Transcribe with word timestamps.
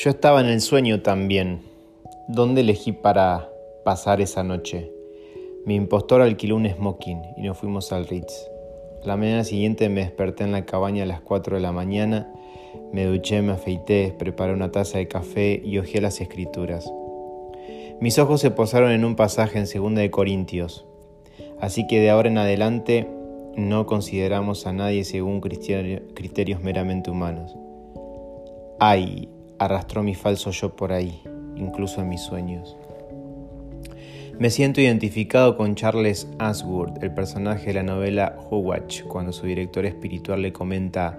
Yo 0.00 0.10
estaba 0.10 0.40
en 0.40 0.46
el 0.46 0.60
sueño 0.60 1.02
también. 1.02 1.62
¿Dónde 2.28 2.60
elegí 2.60 2.92
para 2.92 3.50
pasar 3.84 4.20
esa 4.20 4.44
noche? 4.44 4.92
Mi 5.66 5.74
impostor 5.74 6.22
alquiló 6.22 6.54
un 6.54 6.68
smoking 6.68 7.20
y 7.36 7.42
nos 7.42 7.58
fuimos 7.58 7.90
al 7.90 8.06
Ritz. 8.06 8.48
La 9.02 9.16
mañana 9.16 9.42
siguiente 9.42 9.88
me 9.88 10.02
desperté 10.02 10.44
en 10.44 10.52
la 10.52 10.64
cabaña 10.64 11.02
a 11.02 11.06
las 11.06 11.20
4 11.20 11.56
de 11.56 11.62
la 11.62 11.72
mañana, 11.72 12.32
me 12.92 13.06
duché, 13.06 13.42
me 13.42 13.50
afeité, 13.50 14.14
preparé 14.16 14.52
una 14.52 14.70
taza 14.70 14.98
de 14.98 15.08
café 15.08 15.60
y 15.64 15.78
hojeé 15.78 16.00
las 16.00 16.20
escrituras. 16.20 16.88
Mis 18.00 18.20
ojos 18.20 18.40
se 18.40 18.52
posaron 18.52 18.92
en 18.92 19.04
un 19.04 19.16
pasaje 19.16 19.58
en 19.58 19.64
2 19.64 19.96
de 19.96 20.12
Corintios, 20.12 20.86
así 21.60 21.88
que 21.88 21.98
de 21.98 22.10
ahora 22.10 22.28
en 22.28 22.38
adelante 22.38 23.08
no 23.56 23.84
consideramos 23.86 24.64
a 24.68 24.72
nadie 24.72 25.02
según 25.02 25.40
criterios 25.40 26.62
meramente 26.62 27.10
humanos. 27.10 27.56
Ay, 28.78 29.28
arrastró 29.58 30.02
mi 30.02 30.14
falso 30.14 30.50
yo 30.50 30.76
por 30.76 30.92
ahí, 30.92 31.22
incluso 31.56 32.00
en 32.00 32.08
mis 32.08 32.20
sueños. 32.20 32.76
Me 34.38 34.50
siento 34.50 34.80
identificado 34.80 35.56
con 35.56 35.74
Charles 35.74 36.28
Ashworth, 36.38 37.02
el 37.02 37.12
personaje 37.12 37.66
de 37.66 37.74
la 37.74 37.82
novela 37.82 38.38
Howatch, 38.48 39.02
cuando 39.02 39.32
su 39.32 39.46
director 39.46 39.84
espiritual 39.84 40.42
le 40.42 40.52
comenta, 40.52 41.18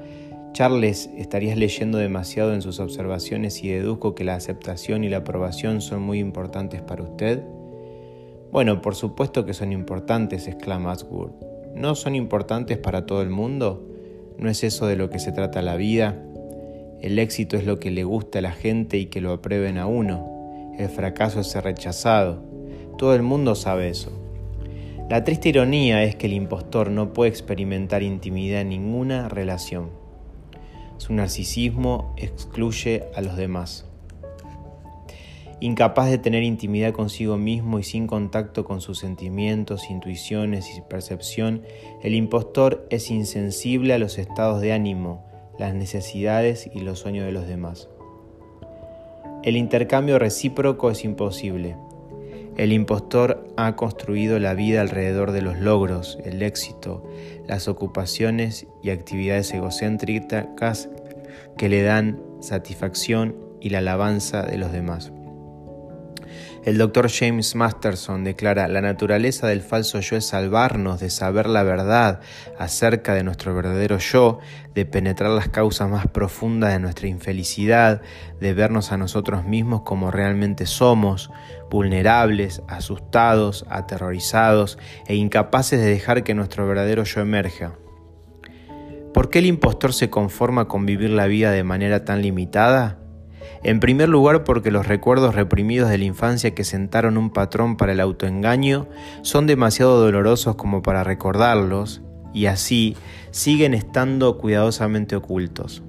Charles, 0.53 1.09
estarías 1.17 1.57
leyendo 1.57 1.97
demasiado 1.97 2.53
en 2.53 2.61
sus 2.61 2.79
observaciones 2.79 3.61
y 3.61 3.69
deduzco 3.69 4.15
que 4.15 4.23
la 4.23 4.35
aceptación 4.35 5.03
y 5.03 5.09
la 5.09 5.17
aprobación 5.17 5.81
son 5.81 6.01
muy 6.01 6.19
importantes 6.19 6.81
para 6.81 7.03
usted. 7.03 7.43
Bueno, 8.51 8.81
por 8.81 8.95
supuesto 8.95 9.45
que 9.45 9.53
son 9.53 9.73
importantes, 9.73 10.47
exclama 10.47 10.93
Ashworth. 10.93 11.35
¿No 11.75 11.95
son 11.95 12.15
importantes 12.15 12.77
para 12.77 13.05
todo 13.05 13.21
el 13.21 13.29
mundo? 13.29 13.85
¿No 14.37 14.49
es 14.49 14.63
eso 14.63 14.87
de 14.87 14.95
lo 14.95 15.09
que 15.09 15.19
se 15.19 15.33
trata 15.33 15.61
la 15.61 15.75
vida? 15.75 16.23
El 17.01 17.17
éxito 17.17 17.55
es 17.55 17.65
lo 17.65 17.79
que 17.79 17.91
le 17.91 18.03
gusta 18.03 18.39
a 18.39 18.41
la 18.41 18.51
gente 18.51 18.97
y 18.97 19.05
que 19.05 19.21
lo 19.21 19.31
aprueben 19.31 19.77
a 19.77 19.87
uno. 19.87 20.73
El 20.77 20.89
fracaso 20.89 21.39
es 21.39 21.55
rechazado. 21.55 22.43
Todo 22.97 23.15
el 23.15 23.21
mundo 23.21 23.55
sabe 23.55 23.89
eso. 23.89 24.11
La 25.09 25.23
triste 25.23 25.49
ironía 25.49 26.03
es 26.03 26.15
que 26.15 26.27
el 26.27 26.33
impostor 26.33 26.91
no 26.91 27.13
puede 27.13 27.31
experimentar 27.31 28.03
intimidad 28.03 28.61
en 28.61 28.69
ninguna 28.69 29.29
relación. 29.29 29.89
Su 30.97 31.13
narcisismo 31.13 32.13
excluye 32.17 33.05
a 33.15 33.21
los 33.21 33.37
demás. 33.37 33.85
Incapaz 35.61 36.09
de 36.09 36.17
tener 36.17 36.43
intimidad 36.43 36.93
consigo 36.93 37.37
mismo 37.37 37.79
y 37.79 37.83
sin 37.83 38.07
contacto 38.07 38.65
con 38.65 38.81
sus 38.81 38.99
sentimientos, 38.99 39.89
intuiciones 39.89 40.77
y 40.77 40.81
percepción, 40.81 41.63
el 42.03 42.13
impostor 42.13 42.85
es 42.89 43.09
insensible 43.09 43.93
a 43.93 43.99
los 43.99 44.17
estados 44.17 44.61
de 44.61 44.73
ánimo, 44.73 45.28
las 45.59 45.75
necesidades 45.75 46.69
y 46.73 46.79
los 46.79 46.99
sueños 46.99 47.25
de 47.25 47.31
los 47.31 47.47
demás. 47.47 47.89
El 49.43 49.55
intercambio 49.55 50.17
recíproco 50.17 50.89
es 50.89 51.03
imposible. 51.03 51.75
El 52.57 52.73
impostor 52.73 53.47
ha 53.55 53.75
construido 53.75 54.39
la 54.39 54.53
vida 54.53 54.81
alrededor 54.81 55.31
de 55.31 55.41
los 55.41 55.57
logros, 55.57 56.17
el 56.25 56.41
éxito, 56.41 57.05
las 57.47 57.67
ocupaciones 57.67 58.67
y 58.83 58.89
actividades 58.89 59.53
egocéntricas 59.53 60.89
que 61.57 61.69
le 61.69 61.83
dan 61.83 62.21
satisfacción 62.41 63.35
y 63.61 63.69
la 63.69 63.77
alabanza 63.77 64.43
de 64.43 64.57
los 64.57 64.71
demás. 64.71 65.13
El 66.65 66.77
doctor 66.77 67.09
James 67.09 67.55
Masterson 67.55 68.25
declara, 68.25 68.67
la 68.67 68.81
naturaleza 68.81 69.47
del 69.47 69.61
falso 69.61 70.01
yo 70.01 70.17
es 70.17 70.25
salvarnos 70.25 70.99
de 70.99 71.09
saber 71.09 71.47
la 71.47 71.63
verdad 71.63 72.19
acerca 72.57 73.13
de 73.13 73.23
nuestro 73.23 73.55
verdadero 73.55 73.97
yo, 73.97 74.39
de 74.75 74.85
penetrar 74.85 75.31
las 75.31 75.47
causas 75.47 75.89
más 75.89 76.07
profundas 76.07 76.73
de 76.73 76.79
nuestra 76.79 77.07
infelicidad, 77.07 78.01
de 78.41 78.53
vernos 78.53 78.91
a 78.91 78.97
nosotros 78.97 79.45
mismos 79.45 79.83
como 79.83 80.11
realmente 80.11 80.65
somos, 80.65 81.31
vulnerables, 81.71 82.61
asustados, 82.67 83.65
aterrorizados 83.69 84.77
e 85.07 85.15
incapaces 85.15 85.79
de 85.79 85.87
dejar 85.87 86.25
que 86.25 86.35
nuestro 86.35 86.67
verdadero 86.67 87.05
yo 87.05 87.21
emerja. 87.21 87.77
¿Por 89.13 89.29
qué 89.29 89.39
el 89.39 89.45
impostor 89.45 89.93
se 89.93 90.09
conforma 90.09 90.67
con 90.67 90.85
vivir 90.85 91.09
la 91.09 91.27
vida 91.27 91.51
de 91.51 91.63
manera 91.63 92.03
tan 92.03 92.21
limitada? 92.21 92.99
En 93.63 93.79
primer 93.79 94.09
lugar 94.09 94.43
porque 94.43 94.71
los 94.71 94.87
recuerdos 94.87 95.35
reprimidos 95.35 95.89
de 95.89 95.97
la 95.97 96.05
infancia 96.05 96.55
que 96.55 96.63
sentaron 96.63 97.17
un 97.17 97.31
patrón 97.31 97.77
para 97.77 97.91
el 97.91 97.99
autoengaño 97.99 98.87
son 99.21 99.47
demasiado 99.47 99.99
dolorosos 99.99 100.55
como 100.55 100.81
para 100.81 101.03
recordarlos 101.03 102.01
y 102.33 102.45
así 102.45 102.95
siguen 103.31 103.73
estando 103.73 104.37
cuidadosamente 104.37 105.15
ocultos. 105.15 105.83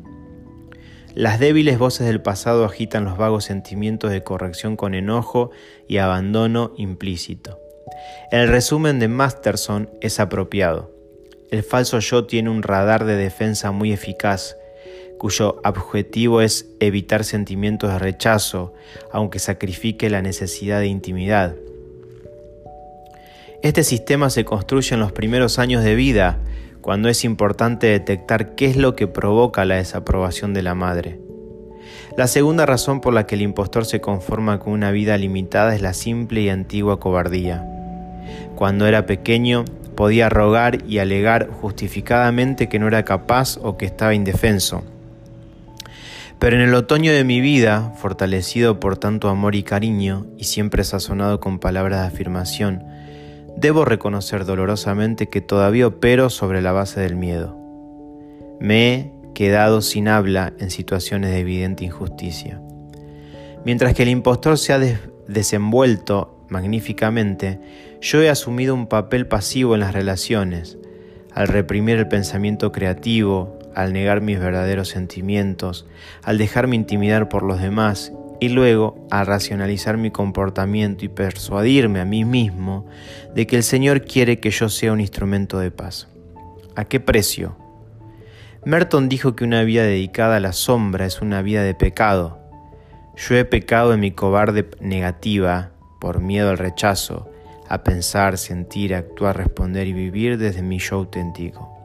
Las 1.15 1.41
débiles 1.41 1.79
voces 1.79 2.07
del 2.07 2.23
pasado 2.23 2.65
agitan 2.65 3.05
los 3.05 3.19
vagos 3.19 3.45
sentimientos 3.45 4.13
de 4.13 4.23
corrección 4.23 4.77
con 4.77 4.95
enojo 4.95 5.51
y 5.89 5.99
abandono 5.99 6.73
implícito. 6.77 7.59
El 8.31 8.49
resumen 8.49 9.01
de 9.01 9.09
Masterson 9.09 9.91
es 10.01 10.21
apropiado. 10.21 10.93
El 11.51 11.65
falso 11.65 11.99
yo 11.99 12.27
tiene 12.27 12.49
un 12.49 12.63
radar 12.63 13.05
de 13.05 13.17
defensa 13.17 13.73
muy 13.73 13.93
eficaz, 13.93 14.57
cuyo 15.21 15.61
objetivo 15.65 16.41
es 16.41 16.71
evitar 16.81 17.25
sentimientos 17.25 17.93
de 17.93 17.99
rechazo, 17.99 18.73
aunque 19.13 19.39
sacrifique 19.39 20.09
la 20.09 20.23
necesidad 20.23 20.81
de 20.81 20.87
intimidad. 20.87 21.57
Este 23.63 23.85
sistema 23.85 24.31
se 24.31 24.47
construye 24.47 24.95
en 24.95 25.01
los 25.01 25.13
primeros 25.13 25.59
años 25.59 25.85
de 25.85 25.95
vida, 25.95 26.39
cuando 26.81 27.11
es 27.11 27.23
importante 27.25 27.89
detectar 27.89 28.55
qué 28.55 28.65
es 28.65 28.79
lo 28.79 28.97
que 28.97 29.09
provoca 29.09 29.67
la 29.67 29.75
desaprobación 29.75 30.55
de 30.55 30.63
la 30.63 30.75
madre. 30.75 31.21
La 32.17 32.27
segunda 32.27 32.65
razón 32.65 33.03
por 33.03 33.13
la 33.13 33.27
que 33.27 33.35
el 33.35 33.43
impostor 33.43 33.85
se 33.85 34.01
conforma 34.01 34.59
con 34.59 34.73
una 34.73 34.91
vida 34.91 35.19
limitada 35.19 35.75
es 35.75 35.83
la 35.83 35.93
simple 35.93 36.41
y 36.41 36.49
antigua 36.49 36.99
cobardía. 36.99 37.69
Cuando 38.57 38.87
era 38.87 39.05
pequeño, 39.05 39.67
podía 39.97 40.31
rogar 40.31 40.79
y 40.89 40.97
alegar 40.97 41.51
justificadamente 41.51 42.71
que 42.71 42.79
no 42.79 42.89
era 42.89 43.05
capaz 43.05 43.59
o 43.59 43.77
que 43.77 43.85
estaba 43.85 44.15
indefenso. 44.15 44.83
Pero 46.41 46.57
en 46.57 46.63
el 46.63 46.75
otoño 46.75 47.13
de 47.13 47.23
mi 47.23 47.43
vida, 47.43 47.93
fortalecido 47.99 48.81
por 48.81 48.97
tanto 48.97 49.29
amor 49.29 49.55
y 49.55 49.63
cariño, 49.63 50.27
y 50.39 50.45
siempre 50.45 50.85
sazonado 50.85 51.39
con 51.39 51.59
palabras 51.59 52.01
de 52.01 52.07
afirmación, 52.07 52.83
debo 53.59 53.85
reconocer 53.85 54.47
dolorosamente 54.47 55.29
que 55.29 55.43
todavía 55.43 55.87
opero 55.87 56.31
sobre 56.31 56.63
la 56.63 56.73
base 56.73 56.99
del 56.99 57.15
miedo. 57.15 57.59
Me 58.59 58.95
he 58.95 59.13
quedado 59.35 59.83
sin 59.83 60.09
habla 60.09 60.55
en 60.59 60.71
situaciones 60.71 61.31
de 61.31 61.41
evidente 61.41 61.85
injusticia. 61.85 62.59
Mientras 63.67 63.93
que 63.93 64.05
el 64.05 64.09
impostor 64.09 64.57
se 64.57 64.73
ha 64.73 64.81
desenvuelto 65.29 66.47
magníficamente, 66.49 67.61
yo 68.01 68.23
he 68.23 68.31
asumido 68.31 68.75
un 68.75 68.87
papel 68.87 69.27
pasivo 69.27 69.75
en 69.75 69.81
las 69.81 69.93
relaciones, 69.93 70.79
al 71.41 71.49
reprimir 71.49 71.97
el 71.97 72.07
pensamiento 72.07 72.71
creativo, 72.71 73.59
al 73.75 73.95
negar 73.95 74.21
mis 74.21 74.39
verdaderos 74.39 74.89
sentimientos, 74.89 75.87
al 76.23 76.37
dejarme 76.37 76.77
intimidar 76.77 77.31
por 77.31 77.45
los 77.45 77.63
demás 77.63 78.13
y 78.41 78.51
luego 78.51 79.07
a 79.11 79.25
racionalizar 79.25 79.97
mi 79.97 80.11
comportamiento 80.11 81.05
y 81.05 81.09
persuadirme 81.09 82.01
a 82.01 82.05
mí 82.05 82.27
mismo 82.27 82.87
de 83.35 83.47
que 83.47 83.57
el 83.57 83.63
Señor 83.63 84.05
quiere 84.05 84.39
que 84.39 84.51
yo 84.51 84.69
sea 84.69 84.93
un 84.93 85.01
instrumento 85.01 85.59
de 85.59 85.71
paz. 85.71 86.09
¿A 86.77 86.85
qué 86.85 87.01
precio? 87.01 87.57
Merton 88.67 89.09
dijo 89.09 89.35
que 89.35 89.45
una 89.45 89.63
vida 89.63 89.85
dedicada 89.85 90.37
a 90.37 90.41
la 90.41 90.53
sombra 90.53 91.07
es 91.07 91.23
una 91.23 91.41
vida 91.41 91.63
de 91.63 91.75
pecado. 91.75 92.39
Yo 93.17 93.37
he 93.37 93.47
pecado 93.47 93.95
en 93.95 94.01
mi 94.01 94.11
cobarde 94.11 94.69
negativa 94.81 95.71
por 96.03 96.21
miedo 96.21 96.51
al 96.51 96.59
rechazo, 96.59 97.30
a 97.71 97.85
pensar, 97.85 98.37
sentir, 98.37 98.95
actuar, 98.95 99.39
responder 99.39 99.87
y 99.87 99.95
vivir 99.95 100.37
desde 100.37 100.61
mi 100.61 100.79
yo 100.79 100.97
auténtico. 100.97 101.81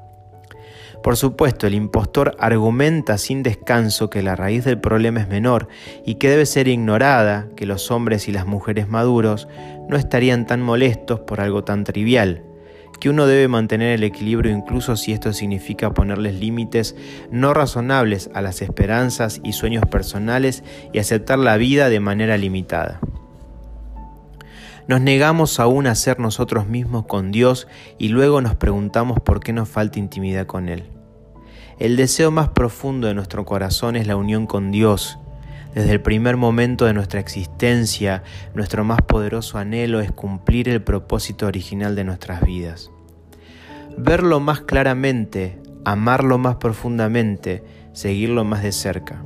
Por 1.03 1.15
supuesto, 1.15 1.67
el 1.67 1.75
impostor 1.75 2.35
argumenta 2.39 3.19
sin 3.19 3.43
descanso 3.43 4.09
que 4.09 4.23
la 4.23 4.35
raíz 4.35 4.65
del 4.65 4.79
problema 4.79 5.21
es 5.21 5.27
menor 5.27 5.67
y 6.03 6.15
que 6.15 6.29
debe 6.29 6.47
ser 6.47 6.67
ignorada, 6.67 7.47
que 7.55 7.67
los 7.67 7.91
hombres 7.91 8.27
y 8.27 8.31
las 8.31 8.47
mujeres 8.47 8.89
maduros 8.89 9.47
no 9.87 9.97
estarían 9.97 10.47
tan 10.47 10.63
molestos 10.63 11.19
por 11.19 11.41
algo 11.41 11.63
tan 11.63 11.83
trivial, 11.83 12.41
que 12.99 13.09
uno 13.09 13.27
debe 13.27 13.47
mantener 13.47 13.93
el 13.93 14.03
equilibrio 14.03 14.51
incluso 14.51 14.95
si 14.95 15.13
esto 15.13 15.31
significa 15.33 15.93
ponerles 15.93 16.33
límites 16.39 16.95
no 17.29 17.53
razonables 17.53 18.31
a 18.33 18.41
las 18.41 18.63
esperanzas 18.63 19.41
y 19.43 19.53
sueños 19.53 19.85
personales 19.85 20.63
y 20.91 20.97
aceptar 20.97 21.37
la 21.37 21.57
vida 21.57 21.89
de 21.89 21.99
manera 21.99 22.35
limitada. 22.37 22.99
Nos 24.87 25.01
negamos 25.01 25.59
aún 25.59 25.87
a 25.87 25.95
ser 25.95 26.19
nosotros 26.19 26.67
mismos 26.67 27.05
con 27.07 27.31
Dios 27.31 27.67
y 27.97 28.09
luego 28.09 28.41
nos 28.41 28.55
preguntamos 28.55 29.19
por 29.19 29.39
qué 29.39 29.51
nos 29.51 29.67
falta 29.67 29.97
intimidad 29.97 30.45
con 30.45 30.69
Él. 30.69 30.83
El 31.79 31.97
deseo 31.97 32.29
más 32.29 32.49
profundo 32.49 33.07
de 33.07 33.15
nuestro 33.15 33.45
corazón 33.45 33.95
es 33.95 34.05
la 34.05 34.15
unión 34.15 34.45
con 34.45 34.71
Dios. 34.71 35.17
Desde 35.73 35.91
el 35.91 36.01
primer 36.01 36.37
momento 36.37 36.85
de 36.85 36.93
nuestra 36.93 37.19
existencia, 37.19 38.23
nuestro 38.53 38.85
más 38.85 39.01
poderoso 39.01 39.57
anhelo 39.57 39.99
es 39.99 40.11
cumplir 40.11 40.69
el 40.69 40.81
propósito 40.81 41.47
original 41.47 41.95
de 41.95 42.03
nuestras 42.03 42.41
vidas. 42.45 42.91
Verlo 43.97 44.39
más 44.39 44.61
claramente, 44.61 45.59
amarlo 45.83 46.37
más 46.37 46.57
profundamente, 46.57 47.63
seguirlo 47.91 48.45
más 48.45 48.63
de 48.63 48.71
cerca. 48.71 49.23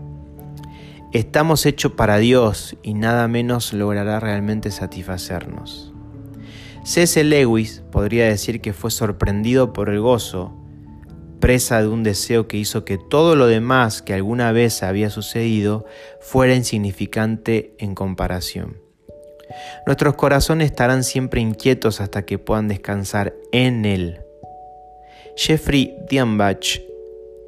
Estamos 1.12 1.66
hechos 1.66 1.94
para 1.94 2.20
Dios 2.20 2.78
y 2.84 2.94
nada 2.94 3.28
menos 3.28 3.74
logrará 3.74 4.20
realmente 4.20 4.70
satisfacernos. 4.70 5.92
C.S. 6.84 7.24
Lewis 7.24 7.82
podría 7.92 8.28
decir 8.28 8.62
que 8.62 8.74
fue 8.74 8.92
sorprendido 8.92 9.74
por 9.74 9.90
el 9.90 10.00
gozo, 10.02 10.54
presa 11.40 11.82
de 11.82 11.88
un 11.88 12.04
deseo 12.04 12.48
que 12.48 12.58
hizo 12.58 12.86
que 12.86 13.00
todo 13.00 13.36
lo 13.36 13.48
demás 13.48 14.04
que 14.04 14.14
alguna 14.14 14.52
vez 14.52 14.84
había 14.84 15.10
sucedido 15.10 15.86
fuera 16.22 16.54
insignificante 16.54 17.74
en 17.80 17.96
comparación. 17.96 18.78
Nuestros 19.88 20.14
corazones 20.14 20.70
estarán 20.70 21.04
siempre 21.04 21.42
inquietos 21.42 22.02
hasta 22.02 22.22
que 22.24 22.38
puedan 22.38 22.68
descansar 22.68 23.34
en 23.52 23.86
Él. 23.86 24.20
Jeffrey 25.36 25.96
Diambach, 26.08 26.82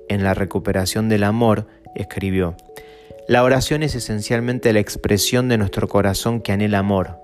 en 0.09 0.23
La 0.23 0.33
recuperación 0.33 1.09
del 1.09 1.23
amor, 1.23 1.67
escribió, 1.93 2.55
La 3.27 3.43
oración 3.43 3.83
es 3.83 3.95
esencialmente 3.95 4.73
la 4.73 4.79
expresión 4.79 5.47
de 5.47 5.57
nuestro 5.57 5.87
corazón 5.87 6.41
que 6.41 6.51
anhela 6.51 6.79
amor. 6.79 7.19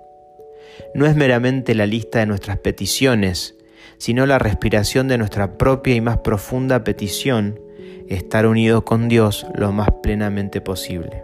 No 0.94 1.05
es 1.05 1.15
meramente 1.15 1.75
la 1.75 1.85
lista 1.85 2.19
de 2.19 2.27
nuestras 2.27 2.57
peticiones, 2.59 3.55
sino 3.97 4.25
la 4.25 4.39
respiración 4.39 5.07
de 5.07 5.17
nuestra 5.17 5.57
propia 5.57 5.95
y 5.95 6.01
más 6.01 6.17
profunda 6.17 6.83
petición, 6.83 7.59
estar 8.07 8.45
unidos 8.45 8.83
con 8.83 9.09
Dios 9.09 9.45
lo 9.55 9.71
más 9.71 9.89
plenamente 10.03 10.61
posible. 10.61 11.23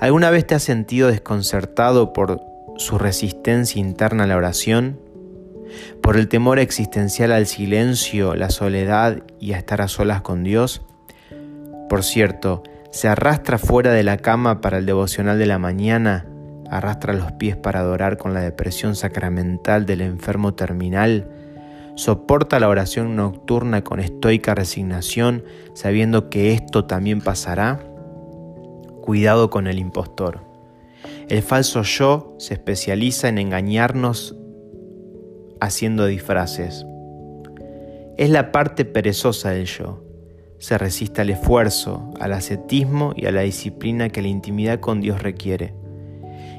¿Alguna 0.00 0.30
vez 0.30 0.46
te 0.46 0.54
has 0.54 0.62
sentido 0.62 1.08
desconcertado 1.08 2.12
por 2.12 2.40
su 2.76 2.98
resistencia 2.98 3.80
interna 3.80 4.24
a 4.24 4.26
la 4.26 4.36
oración? 4.36 5.00
¿Por 6.02 6.16
el 6.16 6.28
temor 6.28 6.58
existencial 6.58 7.32
al 7.32 7.46
silencio, 7.46 8.34
la 8.34 8.50
soledad 8.50 9.22
y 9.40 9.52
a 9.52 9.58
estar 9.58 9.80
a 9.80 9.88
solas 9.88 10.20
con 10.20 10.44
Dios? 10.44 10.82
Por 11.88 12.02
cierto, 12.02 12.62
se 12.96 13.08
arrastra 13.08 13.58
fuera 13.58 13.92
de 13.92 14.02
la 14.02 14.16
cama 14.16 14.62
para 14.62 14.78
el 14.78 14.86
devocional 14.86 15.38
de 15.38 15.44
la 15.44 15.58
mañana, 15.58 16.26
arrastra 16.70 17.12
los 17.12 17.30
pies 17.32 17.54
para 17.54 17.80
adorar 17.80 18.16
con 18.16 18.32
la 18.32 18.40
depresión 18.40 18.96
sacramental 18.96 19.84
del 19.84 20.00
enfermo 20.00 20.54
terminal, 20.54 21.28
soporta 21.94 22.58
la 22.58 22.70
oración 22.70 23.14
nocturna 23.14 23.84
con 23.84 24.00
estoica 24.00 24.54
resignación, 24.54 25.44
sabiendo 25.74 26.30
que 26.30 26.54
esto 26.54 26.86
también 26.86 27.20
pasará. 27.20 27.80
Cuidado 29.02 29.50
con 29.50 29.66
el 29.66 29.78
impostor. 29.78 30.40
El 31.28 31.42
falso 31.42 31.82
yo 31.82 32.34
se 32.38 32.54
especializa 32.54 33.28
en 33.28 33.36
engañarnos 33.36 34.34
haciendo 35.60 36.06
disfraces. 36.06 36.86
Es 38.16 38.30
la 38.30 38.52
parte 38.52 38.86
perezosa 38.86 39.50
del 39.50 39.66
yo. 39.66 40.05
Se 40.58 40.78
resiste 40.78 41.20
al 41.20 41.30
esfuerzo, 41.30 42.12
al 42.20 42.32
ascetismo 42.32 43.12
y 43.16 43.26
a 43.26 43.32
la 43.32 43.42
disciplina 43.42 44.08
que 44.08 44.22
la 44.22 44.28
intimidad 44.28 44.80
con 44.80 45.00
Dios 45.00 45.22
requiere. 45.22 45.74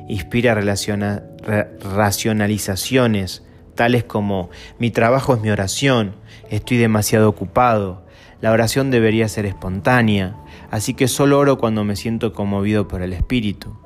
Inspira 0.08 0.56
racionalizaciones 0.56 3.44
tales 3.78 4.04
como 4.04 4.50
mi 4.80 4.92
trabajo 4.92 5.36
es 5.36 5.42
mi 5.42 5.50
oración, 5.50 6.16
estoy 6.50 6.76
demasiado 6.76 7.30
ocupado, 7.30 8.06
la 8.42 8.52
oración 8.52 8.92
debería 8.92 9.30
ser 9.30 9.46
espontánea, 9.46 10.36
así 10.70 10.94
que 10.94 11.08
solo 11.08 11.40
oro 11.40 11.58
cuando 11.58 11.86
me 11.86 11.96
siento 11.96 12.34
conmovido 12.34 12.90
por 12.90 13.02
el 13.02 13.14
Espíritu. 13.14 13.78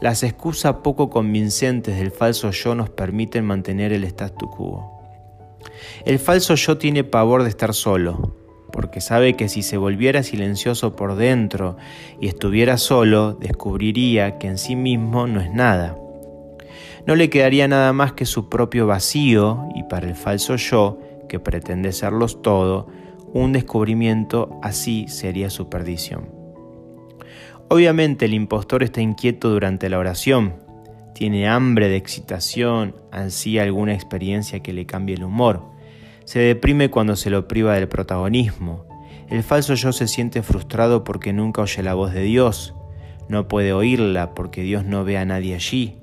Las 0.00 0.22
excusas 0.22 0.76
poco 0.76 1.10
convincentes 1.10 1.98
del 1.98 2.12
falso 2.12 2.50
yo 2.50 2.74
nos 2.74 2.88
permiten 2.88 3.44
mantener 3.44 3.92
el 3.92 4.04
statu 4.04 4.50
quo. 4.50 4.94
El 6.06 6.18
falso 6.18 6.54
yo 6.54 6.78
tiene 6.78 7.04
pavor 7.04 7.42
de 7.42 7.50
estar 7.50 7.74
solo, 7.74 8.34
porque 8.72 9.00
sabe 9.00 9.34
que 9.34 9.48
si 9.48 9.62
se 9.62 9.76
volviera 9.76 10.22
silencioso 10.22 10.94
por 10.94 11.16
dentro 11.16 11.76
y 12.20 12.28
estuviera 12.28 12.76
solo, 12.76 13.34
descubriría 13.34 14.38
que 14.38 14.48
en 14.48 14.58
sí 14.58 14.76
mismo 14.76 15.26
no 15.26 15.40
es 15.40 15.52
nada. 15.52 15.96
No 17.06 17.16
le 17.16 17.30
quedaría 17.30 17.68
nada 17.68 17.92
más 17.92 18.12
que 18.12 18.26
su 18.26 18.48
propio 18.48 18.86
vacío 18.86 19.68
y 19.74 19.84
para 19.84 20.08
el 20.08 20.14
falso 20.14 20.56
yo, 20.56 20.98
que 21.28 21.40
pretende 21.40 21.92
serlos 21.92 22.42
todo, 22.42 22.88
un 23.32 23.52
descubrimiento 23.52 24.58
así 24.62 25.06
sería 25.08 25.50
su 25.50 25.68
perdición. 25.68 26.28
Obviamente 27.68 28.24
el 28.24 28.34
impostor 28.34 28.82
está 28.82 29.00
inquieto 29.00 29.50
durante 29.50 29.90
la 29.90 29.98
oración, 29.98 30.54
tiene 31.14 31.48
hambre 31.48 31.88
de 31.88 31.96
excitación, 31.96 32.94
ansía 33.10 33.62
alguna 33.62 33.92
experiencia 33.92 34.60
que 34.60 34.72
le 34.72 34.86
cambie 34.86 35.16
el 35.16 35.24
humor, 35.24 35.64
se 36.28 36.40
deprime 36.40 36.90
cuando 36.90 37.16
se 37.16 37.30
lo 37.30 37.48
priva 37.48 37.72
del 37.72 37.88
protagonismo, 37.88 38.84
el 39.30 39.42
falso 39.42 39.72
yo 39.72 39.94
se 39.94 40.06
siente 40.06 40.42
frustrado 40.42 41.02
porque 41.02 41.32
nunca 41.32 41.62
oye 41.62 41.82
la 41.82 41.94
voz 41.94 42.12
de 42.12 42.20
Dios, 42.20 42.74
no 43.30 43.48
puede 43.48 43.72
oírla 43.72 44.34
porque 44.34 44.60
Dios 44.60 44.84
no 44.84 45.04
ve 45.04 45.16
a 45.16 45.24
nadie 45.24 45.54
allí. 45.54 45.96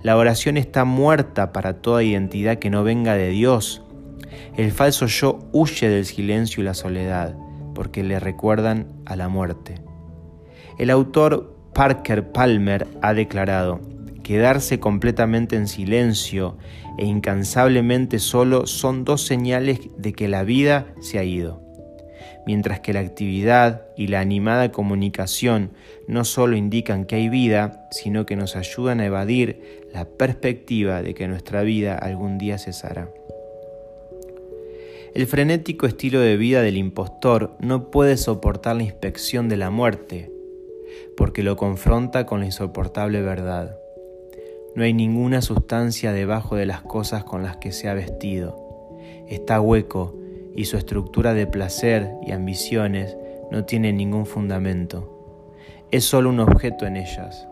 La 0.00 0.16
oración 0.16 0.58
está 0.58 0.84
muerta 0.84 1.52
para 1.52 1.82
toda 1.82 2.04
identidad 2.04 2.60
que 2.60 2.70
no 2.70 2.84
venga 2.84 3.14
de 3.14 3.30
Dios, 3.30 3.82
el 4.56 4.70
falso 4.70 5.06
yo 5.06 5.40
huye 5.50 5.88
del 5.88 6.04
silencio 6.04 6.62
y 6.62 6.64
la 6.64 6.74
soledad 6.74 7.34
porque 7.74 8.04
le 8.04 8.20
recuerdan 8.20 8.86
a 9.06 9.16
la 9.16 9.28
muerte. 9.28 9.80
El 10.78 10.88
autor 10.88 11.56
Parker 11.74 12.30
Palmer 12.30 12.86
ha 13.02 13.12
declarado, 13.12 13.80
quedarse 14.28 14.78
completamente 14.78 15.56
en 15.56 15.66
silencio 15.66 16.58
e 16.98 17.06
incansablemente 17.06 18.18
solo 18.18 18.66
son 18.66 19.02
dos 19.06 19.24
señales 19.24 19.80
de 19.96 20.12
que 20.12 20.28
la 20.28 20.44
vida 20.44 20.84
se 21.00 21.18
ha 21.18 21.24
ido. 21.24 21.62
Mientras 22.44 22.80
que 22.80 22.92
la 22.92 23.00
actividad 23.00 23.86
y 23.96 24.08
la 24.08 24.20
animada 24.20 24.70
comunicación 24.70 25.70
no 26.08 26.26
solo 26.26 26.58
indican 26.58 27.06
que 27.06 27.16
hay 27.16 27.30
vida, 27.30 27.88
sino 27.90 28.26
que 28.26 28.36
nos 28.36 28.54
ayudan 28.54 29.00
a 29.00 29.06
evadir 29.06 29.86
la 29.94 30.04
perspectiva 30.04 31.02
de 31.02 31.14
que 31.14 31.26
nuestra 31.26 31.62
vida 31.62 31.94
algún 31.94 32.36
día 32.36 32.58
cesará. 32.58 33.08
El 35.14 35.26
frenético 35.26 35.86
estilo 35.86 36.20
de 36.20 36.36
vida 36.36 36.60
del 36.60 36.76
impostor 36.76 37.56
no 37.60 37.90
puede 37.90 38.18
soportar 38.18 38.76
la 38.76 38.82
inspección 38.82 39.48
de 39.48 39.56
la 39.56 39.70
muerte, 39.70 40.30
porque 41.16 41.42
lo 41.42 41.56
confronta 41.56 42.26
con 42.26 42.40
la 42.40 42.46
insoportable 42.46 43.22
verdad. 43.22 43.77
No 44.74 44.84
hay 44.84 44.92
ninguna 44.92 45.42
sustancia 45.42 46.12
debajo 46.12 46.56
de 46.56 46.66
las 46.66 46.82
cosas 46.82 47.24
con 47.24 47.42
las 47.42 47.56
que 47.56 47.72
se 47.72 47.88
ha 47.88 47.94
vestido. 47.94 48.98
Está 49.26 49.60
hueco 49.60 50.14
y 50.54 50.66
su 50.66 50.76
estructura 50.76 51.34
de 51.34 51.46
placer 51.46 52.10
y 52.26 52.32
ambiciones 52.32 53.16
no 53.50 53.64
tiene 53.64 53.92
ningún 53.92 54.26
fundamento. 54.26 55.14
Es 55.90 56.04
solo 56.04 56.30
un 56.30 56.40
objeto 56.40 56.86
en 56.86 56.96
ellas, 56.96 57.48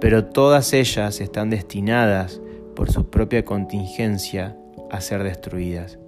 pero 0.00 0.26
todas 0.26 0.72
ellas 0.72 1.20
están 1.20 1.50
destinadas 1.50 2.40
por 2.74 2.90
su 2.90 3.08
propia 3.08 3.44
contingencia 3.44 4.56
a 4.90 5.00
ser 5.00 5.22
destruidas 5.22 5.98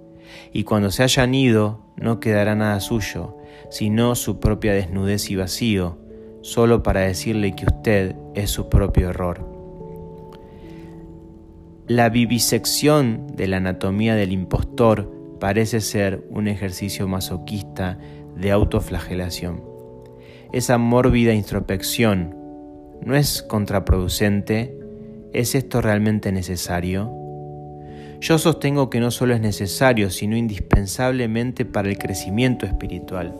y 0.51 0.63
cuando 0.63 0.91
se 0.91 1.03
hayan 1.03 1.33
ido 1.33 1.79
no 1.95 2.19
quedará 2.19 2.55
nada 2.55 2.79
suyo, 2.79 3.37
sino 3.69 4.15
su 4.15 4.39
propia 4.39 4.73
desnudez 4.73 5.29
y 5.29 5.35
vacío, 5.35 5.97
solo 6.41 6.83
para 6.83 7.01
decirle 7.01 7.55
que 7.55 7.65
usted 7.65 8.15
es 8.33 8.49
su 8.49 8.69
propio 8.69 9.09
error. 9.09 9.50
La 11.93 12.07
vivisección 12.07 13.27
de 13.35 13.47
la 13.47 13.57
anatomía 13.57 14.15
del 14.15 14.31
impostor 14.31 15.11
parece 15.41 15.81
ser 15.81 16.25
un 16.29 16.47
ejercicio 16.47 17.05
masoquista 17.05 17.99
de 18.33 18.49
autoflagelación. 18.49 19.61
Esa 20.53 20.77
mórbida 20.77 21.33
introspección 21.33 22.33
no 23.01 23.13
es 23.13 23.41
contraproducente. 23.41 24.73
¿Es 25.33 25.53
esto 25.53 25.81
realmente 25.81 26.31
necesario? 26.31 27.11
Yo 28.21 28.37
sostengo 28.37 28.89
que 28.89 29.01
no 29.01 29.11
solo 29.11 29.33
es 29.33 29.41
necesario, 29.41 30.11
sino 30.11 30.37
indispensablemente 30.37 31.65
para 31.65 31.89
el 31.89 31.97
crecimiento 31.97 32.65
espiritual. 32.65 33.35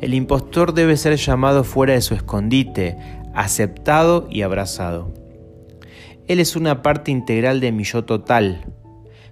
El 0.00 0.14
impostor 0.14 0.72
debe 0.72 0.96
ser 0.96 1.16
llamado 1.16 1.64
fuera 1.64 1.94
de 1.94 2.00
su 2.00 2.14
escondite, 2.14 2.96
aceptado 3.34 4.28
y 4.30 4.42
abrazado. 4.42 5.25
Él 6.28 6.40
es 6.40 6.56
una 6.56 6.82
parte 6.82 7.12
integral 7.12 7.60
de 7.60 7.70
mi 7.70 7.84
yo 7.84 8.04
total. 8.04 8.64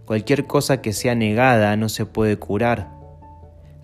Cualquier 0.05 0.47
cosa 0.47 0.81
que 0.81 0.93
sea 0.93 1.17
negada 1.17 1.77
no 1.77 1.89
se 1.89 2.07
puede 2.07 2.37
curar. 2.39 2.91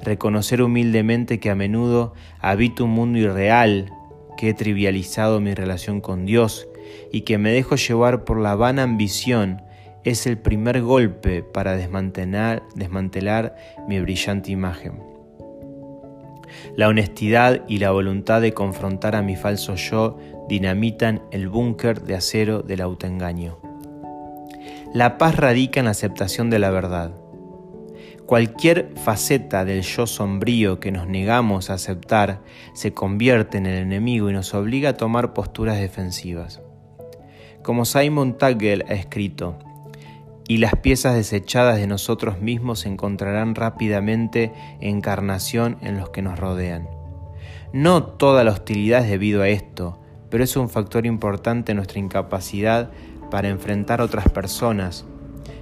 Reconocer 0.01 0.63
humildemente 0.63 1.41
que 1.41 1.51
a 1.51 1.57
menudo 1.57 2.15
habito 2.39 2.85
un 2.85 2.93
mundo 2.93 3.19
irreal, 3.19 3.93
que 4.37 4.51
he 4.51 4.55
trivializado 4.55 5.41
mi 5.41 5.55
relación 5.55 6.01
con 6.01 6.25
Dios 6.25 6.69
y 7.11 7.23
que 7.23 7.37
me 7.37 7.51
dejo 7.51 7.75
llevar 7.75 8.25
por 8.25 8.41
la 8.41 8.55
vana 8.55 8.85
ambición 8.85 9.63
es 10.05 10.27
el 10.29 10.39
primer 10.39 10.81
golpe 10.81 11.43
para 11.43 11.77
desmantelar, 11.77 12.63
desmantelar 12.77 13.57
mi 13.89 14.01
brillante 14.01 14.53
imagen. 14.53 15.03
La 16.77 16.89
honestidad 16.89 17.63
y 17.69 17.79
la 17.79 17.91
voluntad 17.91 18.41
de 18.41 18.55
confrontar 18.55 19.17
a 19.17 19.23
mi 19.23 19.37
falso 19.37 19.75
yo 19.75 20.17
dinamitan 20.51 21.23
el 21.31 21.49
búnker 21.49 22.03
de 22.03 22.17
acero 22.17 22.63
del 22.63 22.81
autoengaño. 22.81 23.59
La 24.93 25.17
paz 25.17 25.37
radica 25.37 25.79
en 25.79 25.85
la 25.85 25.93
aceptación 25.93 26.51
de 26.51 26.59
la 26.59 26.71
verdad. 26.71 27.13
Cualquier 28.27 28.91
faceta 28.97 29.65
del 29.65 29.83
yo 29.83 30.09
sombrío 30.09 30.81
que 30.81 30.91
nos 30.91 31.07
negamos 31.07 31.71
a 31.71 31.75
aceptar 31.75 32.43
se 32.75 32.93
convierte 32.93 33.59
en 33.59 33.67
el 33.67 33.79
enemigo 33.79 34.29
y 34.29 34.33
nos 34.33 34.53
obliga 34.53 34.91
a 34.91 34.97
tomar 34.97 35.35
posturas 35.35 35.79
defensivas. 35.79 36.61
Como 37.63 37.85
Simon 37.85 38.37
Tagel 38.37 38.85
ha 38.89 38.95
escrito, 38.95 39.57
y 40.49 40.57
las 40.57 40.75
piezas 40.75 41.15
desechadas 41.15 41.77
de 41.77 41.87
nosotros 41.87 42.41
mismos 42.41 42.87
encontrarán 42.87 43.55
rápidamente 43.55 44.53
encarnación 44.81 45.79
en 45.81 45.97
los 45.97 46.11
que 46.11 46.23
nos 46.23 46.41
rodean. 46.41 46.89
No 47.73 48.03
toda 48.03 48.43
la 48.43 48.51
hostilidad 48.51 49.05
es 49.05 49.11
debido 49.11 49.43
a 49.43 49.49
esto, 49.49 50.00
pero 50.31 50.45
es 50.45 50.57
un 50.57 50.69
factor 50.69 51.07
importante 51.07 51.73
en 51.73 51.77
nuestra 51.77 51.99
incapacidad 51.99 52.91
para 53.31 53.49
enfrentar 53.49 54.01
otras 54.01 54.29
personas 54.29 55.05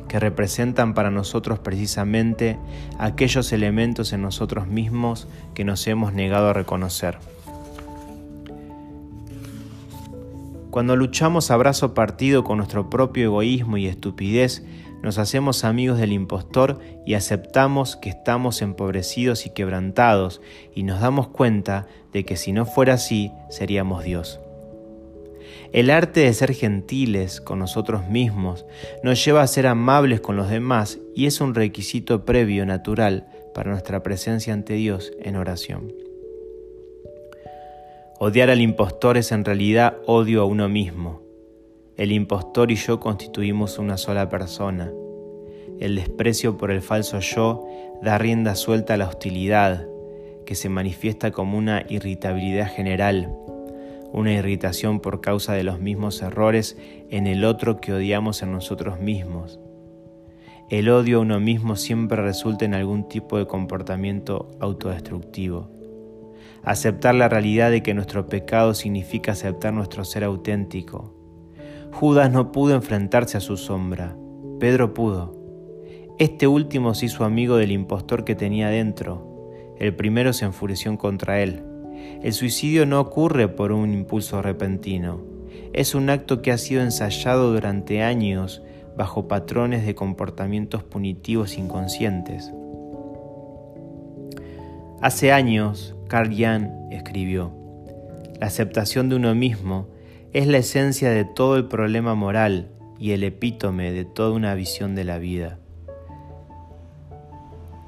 que 0.08 0.18
representan 0.18 0.94
para 0.94 1.10
nosotros 1.10 1.58
precisamente 1.58 2.58
aquellos 2.98 3.52
elementos 3.52 4.12
en 4.12 4.22
nosotros 4.22 4.66
mismos 4.66 5.28
que 5.54 5.64
nos 5.64 5.86
hemos 5.86 6.12
negado 6.12 6.48
a 6.48 6.52
reconocer. 6.52 7.18
Cuando 10.70 10.96
luchamos 10.96 11.50
a 11.50 11.56
brazo 11.56 11.94
partido 11.94 12.44
con 12.44 12.58
nuestro 12.58 12.90
propio 12.90 13.24
egoísmo 13.24 13.76
y 13.76 13.86
estupidez, 13.86 14.64
nos 15.02 15.18
hacemos 15.18 15.64
amigos 15.64 15.98
del 15.98 16.12
impostor 16.12 16.80
y 17.06 17.14
aceptamos 17.14 17.96
que 17.96 18.10
estamos 18.10 18.62
empobrecidos 18.62 19.46
y 19.46 19.50
quebrantados 19.50 20.40
y 20.74 20.82
nos 20.82 21.00
damos 21.00 21.28
cuenta 21.28 21.86
de 22.12 22.24
que 22.24 22.36
si 22.36 22.52
no 22.52 22.66
fuera 22.66 22.94
así, 22.94 23.32
seríamos 23.48 24.04
Dios. 24.04 24.40
El 25.72 25.90
arte 25.90 26.20
de 26.20 26.32
ser 26.32 26.54
gentiles 26.54 27.42
con 27.42 27.58
nosotros 27.58 28.08
mismos 28.08 28.64
nos 29.02 29.22
lleva 29.22 29.42
a 29.42 29.46
ser 29.46 29.66
amables 29.66 30.20
con 30.20 30.34
los 30.34 30.48
demás 30.48 30.98
y 31.14 31.26
es 31.26 31.42
un 31.42 31.54
requisito 31.54 32.24
previo 32.24 32.64
natural 32.64 33.26
para 33.54 33.70
nuestra 33.70 34.02
presencia 34.02 34.54
ante 34.54 34.74
Dios 34.74 35.12
en 35.20 35.36
oración. 35.36 35.92
Odiar 38.18 38.48
al 38.48 38.62
impostor 38.62 39.18
es 39.18 39.30
en 39.30 39.44
realidad 39.44 39.98
odio 40.06 40.40
a 40.40 40.46
uno 40.46 40.68
mismo. 40.68 41.22
El 41.96 42.12
impostor 42.12 42.70
y 42.70 42.76
yo 42.76 42.98
constituimos 42.98 43.78
una 43.78 43.98
sola 43.98 44.30
persona. 44.30 44.90
El 45.80 45.96
desprecio 45.96 46.56
por 46.56 46.70
el 46.70 46.80
falso 46.80 47.20
yo 47.20 47.66
da 48.02 48.16
rienda 48.16 48.54
suelta 48.54 48.94
a 48.94 48.96
la 48.96 49.06
hostilidad, 49.06 49.86
que 50.46 50.54
se 50.54 50.70
manifiesta 50.70 51.30
como 51.30 51.58
una 51.58 51.84
irritabilidad 51.88 52.72
general 52.74 53.36
una 54.12 54.32
irritación 54.32 55.00
por 55.00 55.20
causa 55.20 55.52
de 55.52 55.64
los 55.64 55.80
mismos 55.80 56.22
errores 56.22 56.76
en 57.10 57.26
el 57.26 57.44
otro 57.44 57.80
que 57.80 57.92
odiamos 57.92 58.42
en 58.42 58.52
nosotros 58.52 59.00
mismos. 59.00 59.60
El 60.70 60.90
odio 60.90 61.18
a 61.18 61.20
uno 61.20 61.40
mismo 61.40 61.76
siempre 61.76 62.22
resulta 62.22 62.64
en 62.64 62.74
algún 62.74 63.08
tipo 63.08 63.38
de 63.38 63.46
comportamiento 63.46 64.50
autodestructivo. 64.60 65.70
Aceptar 66.62 67.14
la 67.14 67.28
realidad 67.28 67.70
de 67.70 67.82
que 67.82 67.94
nuestro 67.94 68.26
pecado 68.26 68.74
significa 68.74 69.32
aceptar 69.32 69.72
nuestro 69.72 70.04
ser 70.04 70.24
auténtico. 70.24 71.14
Judas 71.92 72.30
no 72.30 72.52
pudo 72.52 72.74
enfrentarse 72.74 73.38
a 73.38 73.40
su 73.40 73.56
sombra, 73.56 74.16
Pedro 74.60 74.92
pudo. 74.92 75.38
Este 76.18 76.46
último 76.46 76.94
se 76.94 77.06
hizo 77.06 77.24
amigo 77.24 77.56
del 77.56 77.70
impostor 77.70 78.24
que 78.24 78.34
tenía 78.34 78.68
dentro. 78.68 79.50
El 79.78 79.94
primero 79.94 80.32
se 80.32 80.44
enfureció 80.44 80.96
contra 80.98 81.40
él. 81.40 81.62
El 82.22 82.32
suicidio 82.32 82.86
no 82.86 83.00
ocurre 83.00 83.48
por 83.48 83.72
un 83.72 83.92
impulso 83.94 84.42
repentino, 84.42 85.20
es 85.72 85.94
un 85.94 86.10
acto 86.10 86.42
que 86.42 86.50
ha 86.50 86.58
sido 86.58 86.82
ensayado 86.82 87.52
durante 87.52 88.02
años 88.02 88.62
bajo 88.96 89.28
patrones 89.28 89.86
de 89.86 89.94
comportamientos 89.94 90.82
punitivos 90.82 91.56
inconscientes. 91.56 92.52
Hace 95.00 95.32
años, 95.32 95.94
Carl 96.08 96.30
Jung 96.30 96.68
escribió, 96.90 97.52
La 98.40 98.48
aceptación 98.48 99.08
de 99.08 99.16
uno 99.16 99.34
mismo 99.34 99.86
es 100.32 100.46
la 100.46 100.58
esencia 100.58 101.10
de 101.10 101.24
todo 101.24 101.56
el 101.56 101.66
problema 101.68 102.14
moral 102.14 102.70
y 102.98 103.12
el 103.12 103.22
epítome 103.22 103.92
de 103.92 104.04
toda 104.04 104.32
una 104.32 104.54
visión 104.54 104.94
de 104.96 105.04
la 105.04 105.18
vida. 105.18 105.58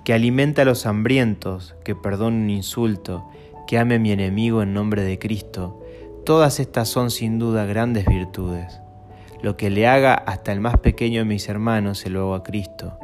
Que 0.04 0.12
alimenta 0.14 0.62
a 0.62 0.64
los 0.64 0.86
hambrientos, 0.86 1.74
que 1.84 1.96
perdona 1.96 2.36
un 2.36 2.50
insulto 2.50 3.28
que 3.70 3.78
ame 3.78 4.00
mi 4.00 4.10
enemigo 4.10 4.62
en 4.62 4.74
nombre 4.74 5.04
de 5.04 5.20
Cristo, 5.20 5.80
todas 6.24 6.58
estas 6.58 6.88
son 6.88 7.08
sin 7.12 7.38
duda 7.38 7.66
grandes 7.66 8.04
virtudes. 8.04 8.80
Lo 9.42 9.56
que 9.56 9.70
le 9.70 9.86
haga 9.86 10.12
hasta 10.12 10.50
el 10.50 10.58
más 10.58 10.78
pequeño 10.78 11.20
de 11.20 11.24
mis 11.24 11.48
hermanos 11.48 11.98
se 11.98 12.10
lo 12.10 12.22
hago 12.22 12.34
a 12.34 12.42
Cristo. 12.42 12.98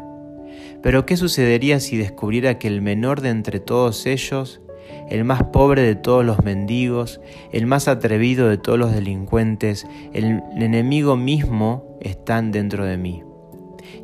Pero 0.82 1.06
¿qué 1.06 1.16
sucedería 1.16 1.78
si 1.78 1.96
descubriera 1.96 2.58
que 2.58 2.66
el 2.66 2.82
menor 2.82 3.20
de 3.20 3.28
entre 3.28 3.61
todos 3.61 4.06
ellos, 4.06 4.61
el 5.08 5.23
más 5.23 5.44
pobre 5.44 5.82
de 5.82 5.94
todos 5.94 6.25
los 6.25 6.42
mendigos, 6.42 7.20
el 7.52 7.66
más 7.68 7.87
atrevido 7.87 8.49
de 8.49 8.58
todos 8.58 8.76
los 8.76 8.92
delincuentes, 8.92 9.87
el 10.14 10.42
enemigo 10.56 11.16
mismo 11.16 11.96
están 12.00 12.50
dentro 12.50 12.85
de 12.85 12.96
mí? 12.96 13.23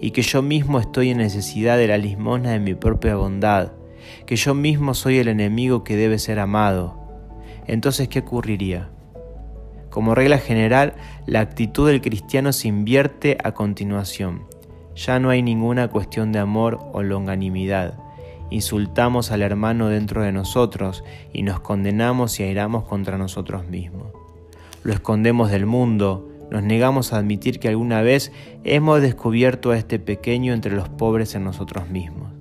Y 0.00 0.12
que 0.12 0.22
yo 0.22 0.42
mismo 0.42 0.78
estoy 0.78 1.10
en 1.10 1.18
necesidad 1.18 1.76
de 1.76 1.88
la 1.88 1.98
limosna 1.98 2.52
de 2.52 2.60
mi 2.60 2.74
propia 2.74 3.16
bondad, 3.16 3.72
que 4.26 4.36
yo 4.36 4.54
mismo 4.54 4.94
soy 4.94 5.18
el 5.18 5.28
enemigo 5.28 5.84
que 5.84 5.96
debe 5.96 6.18
ser 6.18 6.38
amado, 6.38 7.02
entonces 7.66 8.08
¿qué 8.08 8.20
ocurriría? 8.20 8.90
Como 9.90 10.14
regla 10.14 10.38
general, 10.38 10.94
la 11.26 11.40
actitud 11.40 11.86
del 11.88 12.00
cristiano 12.00 12.52
se 12.52 12.68
invierte 12.68 13.36
a 13.44 13.52
continuación. 13.52 14.44
Ya 14.96 15.18
no 15.18 15.30
hay 15.30 15.42
ninguna 15.42 15.88
cuestión 15.88 16.32
de 16.32 16.38
amor 16.38 16.80
o 16.92 17.02
longanimidad. 17.02 17.98
Insultamos 18.50 19.30
al 19.30 19.42
hermano 19.42 19.88
dentro 19.88 20.22
de 20.22 20.32
nosotros 20.32 21.04
y 21.32 21.42
nos 21.42 21.60
condenamos 21.60 22.40
y 22.40 22.42
airamos 22.42 22.84
contra 22.84 23.18
nosotros 23.18 23.66
mismos. 23.68 24.08
Lo 24.82 24.92
escondemos 24.92 25.50
del 25.50 25.66
mundo, 25.66 26.28
nos 26.50 26.62
negamos 26.62 27.12
a 27.12 27.18
admitir 27.18 27.60
que 27.60 27.68
alguna 27.68 28.02
vez 28.02 28.32
hemos 28.64 29.00
descubierto 29.00 29.70
a 29.70 29.78
este 29.78 29.98
pequeño 29.98 30.52
entre 30.52 30.74
los 30.74 30.88
pobres 30.88 31.34
en 31.34 31.44
nosotros 31.44 31.88
mismos. 31.88 32.31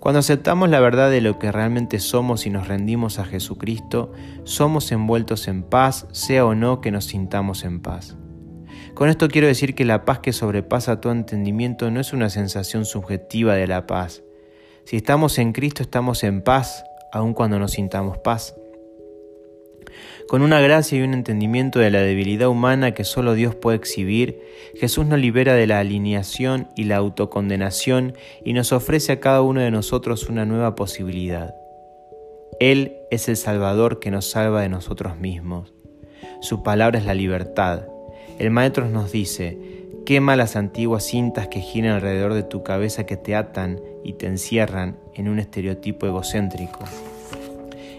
Cuando 0.00 0.20
aceptamos 0.20 0.68
la 0.68 0.80
verdad 0.80 1.10
de 1.10 1.20
lo 1.20 1.38
que 1.38 1.50
realmente 1.50 1.98
somos 1.98 2.46
y 2.46 2.50
nos 2.50 2.68
rendimos 2.68 3.18
a 3.18 3.24
Jesucristo, 3.24 4.12
somos 4.44 4.92
envueltos 4.92 5.48
en 5.48 5.62
paz, 5.62 6.06
sea 6.12 6.46
o 6.46 6.54
no 6.54 6.80
que 6.80 6.90
nos 6.90 7.06
sintamos 7.06 7.64
en 7.64 7.80
paz. 7.80 8.16
Con 8.94 9.08
esto 9.08 9.28
quiero 9.28 9.46
decir 9.46 9.74
que 9.74 9.84
la 9.84 10.04
paz 10.04 10.20
que 10.20 10.32
sobrepasa 10.32 11.00
todo 11.00 11.12
entendimiento 11.12 11.90
no 11.90 12.00
es 12.00 12.12
una 12.12 12.30
sensación 12.30 12.84
subjetiva 12.84 13.54
de 13.54 13.66
la 13.66 13.86
paz. 13.86 14.22
Si 14.84 14.96
estamos 14.96 15.38
en 15.38 15.52
Cristo 15.52 15.82
estamos 15.82 16.22
en 16.24 16.42
paz, 16.42 16.84
aun 17.12 17.34
cuando 17.34 17.58
nos 17.58 17.72
sintamos 17.72 18.18
paz 18.18 18.54
con 20.28 20.42
una 20.42 20.60
gracia 20.60 20.98
y 20.98 21.02
un 21.02 21.14
entendimiento 21.14 21.78
de 21.78 21.90
la 21.90 22.02
debilidad 22.02 22.48
humana 22.48 22.92
que 22.92 23.04
solo 23.04 23.32
Dios 23.32 23.54
puede 23.54 23.78
exhibir, 23.78 24.42
Jesús 24.76 25.06
nos 25.06 25.18
libera 25.18 25.54
de 25.54 25.66
la 25.66 25.78
alineación 25.78 26.68
y 26.76 26.84
la 26.84 26.96
autocondenación 26.96 28.14
y 28.44 28.52
nos 28.52 28.72
ofrece 28.72 29.12
a 29.12 29.20
cada 29.20 29.40
uno 29.40 29.62
de 29.62 29.70
nosotros 29.70 30.28
una 30.28 30.44
nueva 30.44 30.74
posibilidad. 30.74 31.54
Él 32.60 32.96
es 33.10 33.28
el 33.30 33.38
Salvador 33.38 34.00
que 34.00 34.10
nos 34.10 34.30
salva 34.30 34.60
de 34.60 34.68
nosotros 34.68 35.18
mismos. 35.18 35.72
Su 36.42 36.62
palabra 36.62 36.98
es 36.98 37.06
la 37.06 37.14
libertad. 37.14 37.86
El 38.38 38.50
Maestro 38.50 38.86
nos 38.86 39.10
dice, 39.10 39.56
quema 40.04 40.36
las 40.36 40.56
antiguas 40.56 41.04
cintas 41.04 41.48
que 41.48 41.60
giran 41.60 41.92
alrededor 41.92 42.34
de 42.34 42.42
tu 42.42 42.62
cabeza 42.62 43.06
que 43.06 43.16
te 43.16 43.34
atan 43.34 43.80
y 44.04 44.12
te 44.12 44.26
encierran 44.26 44.98
en 45.14 45.28
un 45.28 45.38
estereotipo 45.38 46.06
egocéntrico. 46.06 46.80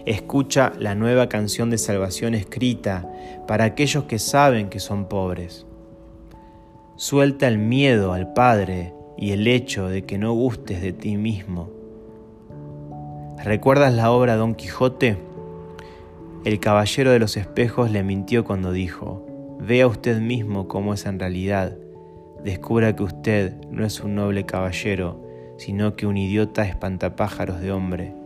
Escucha 0.06 0.72
la 0.78 0.94
nueva 0.94 1.28
canción 1.28 1.70
de 1.70 1.78
salvación 1.78 2.34
escrita 2.34 3.10
para 3.46 3.64
aquellos 3.64 4.04
que 4.04 4.18
saben 4.18 4.70
que 4.70 4.80
son 4.80 5.06
pobres. 5.06 5.66
Suelta 6.96 7.48
el 7.48 7.58
miedo 7.58 8.12
al 8.12 8.32
Padre 8.32 8.94
y 9.16 9.32
el 9.32 9.46
hecho 9.46 9.88
de 9.88 10.02
que 10.04 10.16
no 10.16 10.32
gustes 10.32 10.80
de 10.80 10.92
ti 10.92 11.16
mismo. 11.16 11.70
¿Recuerdas 13.44 13.92
la 13.92 14.10
obra 14.10 14.36
Don 14.36 14.54
Quijote? 14.54 15.18
El 16.44 16.60
caballero 16.60 17.10
de 17.10 17.18
los 17.18 17.36
espejos 17.36 17.90
le 17.90 18.02
mintió 18.02 18.44
cuando 18.44 18.72
dijo, 18.72 19.26
vea 19.60 19.86
usted 19.86 20.20
mismo 20.20 20.68
cómo 20.68 20.94
es 20.94 21.04
en 21.04 21.18
realidad, 21.18 21.76
descubra 22.42 22.96
que 22.96 23.02
usted 23.02 23.54
no 23.70 23.84
es 23.84 24.00
un 24.00 24.14
noble 24.14 24.46
caballero, 24.46 25.22
sino 25.58 25.96
que 25.96 26.06
un 26.06 26.16
idiota 26.16 26.64
espantapájaros 26.64 27.60
de 27.60 27.72
hombre. 27.72 28.19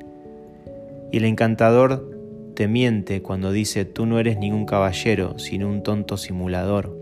Y 1.14 1.18
el 1.18 1.26
encantador 1.26 2.10
te 2.56 2.66
miente 2.66 3.22
cuando 3.22 3.52
dice 3.52 3.84
tú 3.84 4.04
no 4.04 4.18
eres 4.18 4.36
ningún 4.36 4.66
caballero, 4.66 5.38
sino 5.38 5.68
un 5.68 5.84
tonto 5.84 6.16
simulador. 6.16 6.98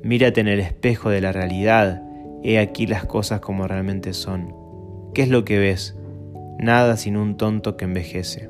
Mírate 0.00 0.40
en 0.40 0.46
el 0.46 0.60
espejo 0.60 1.10
de 1.10 1.20
la 1.20 1.32
realidad, 1.32 2.04
he 2.44 2.60
aquí 2.60 2.86
las 2.86 3.04
cosas 3.04 3.40
como 3.40 3.66
realmente 3.66 4.12
son. 4.12 4.54
¿Qué 5.12 5.22
es 5.22 5.28
lo 5.28 5.44
que 5.44 5.58
ves? 5.58 5.96
Nada 6.60 6.96
sino 6.96 7.20
un 7.20 7.36
tonto 7.36 7.76
que 7.76 7.86
envejece. 7.86 8.48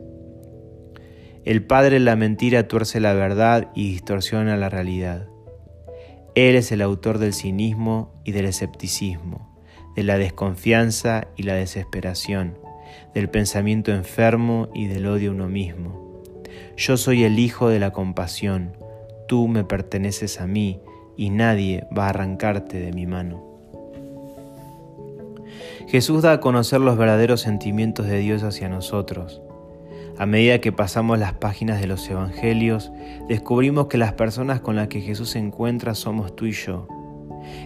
El 1.46 1.64
padre 1.64 1.96
en 1.96 2.04
la 2.04 2.16
mentira 2.16 2.68
tuerce 2.68 3.00
la 3.00 3.14
verdad 3.14 3.70
y 3.74 3.92
distorsiona 3.92 4.58
la 4.58 4.68
realidad. 4.68 5.26
Él 6.34 6.54
es 6.54 6.70
el 6.70 6.82
autor 6.82 7.16
del 7.16 7.32
cinismo 7.32 8.12
y 8.24 8.32
del 8.32 8.44
escepticismo, 8.44 9.56
de 9.96 10.02
la 10.02 10.18
desconfianza 10.18 11.28
y 11.34 11.44
la 11.44 11.54
desesperación, 11.54 12.58
del 13.16 13.30
pensamiento 13.30 13.92
enfermo 13.92 14.68
y 14.74 14.88
del 14.88 15.06
odio 15.06 15.30
a 15.30 15.34
uno 15.34 15.48
mismo. 15.48 16.22
Yo 16.76 16.98
soy 16.98 17.24
el 17.24 17.38
hijo 17.38 17.70
de 17.70 17.78
la 17.78 17.90
compasión, 17.90 18.76
tú 19.26 19.48
me 19.48 19.64
perteneces 19.64 20.38
a 20.38 20.46
mí 20.46 20.82
y 21.16 21.30
nadie 21.30 21.86
va 21.96 22.04
a 22.04 22.08
arrancarte 22.10 22.78
de 22.78 22.92
mi 22.92 23.06
mano. 23.06 23.42
Jesús 25.88 26.20
da 26.20 26.32
a 26.32 26.40
conocer 26.40 26.82
los 26.82 26.98
verdaderos 26.98 27.40
sentimientos 27.40 28.06
de 28.06 28.18
Dios 28.18 28.42
hacia 28.42 28.68
nosotros. 28.68 29.40
A 30.18 30.26
medida 30.26 30.60
que 30.60 30.72
pasamos 30.72 31.18
las 31.18 31.32
páginas 31.32 31.80
de 31.80 31.86
los 31.86 32.06
Evangelios, 32.10 32.92
descubrimos 33.30 33.86
que 33.86 33.96
las 33.96 34.12
personas 34.12 34.60
con 34.60 34.76
las 34.76 34.88
que 34.88 35.00
Jesús 35.00 35.30
se 35.30 35.38
encuentra 35.38 35.94
somos 35.94 36.36
tú 36.36 36.44
y 36.44 36.52
yo. 36.52 36.86